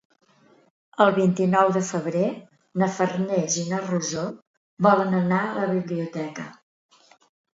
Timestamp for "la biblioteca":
5.59-6.47